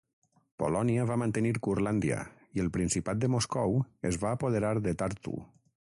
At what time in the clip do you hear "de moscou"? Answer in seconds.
3.25-3.79